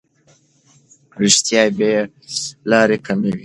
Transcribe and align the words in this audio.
رښتیا 1.21 1.61
بې 1.77 1.91
لارۍ 2.69 2.97
کموي. 3.05 3.33